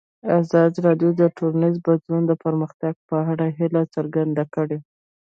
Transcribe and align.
ازادي 0.41 0.79
راډیو 0.87 1.09
د 1.21 1.23
ټولنیز 1.37 1.75
بدلون 1.87 2.23
د 2.27 2.31
پرمختګ 2.43 2.93
په 3.09 3.15
اړه 3.31 3.45
هیله 3.57 3.81
څرګنده 3.95 4.43
کړې. 4.55 4.77